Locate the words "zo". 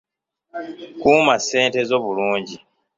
1.89-1.97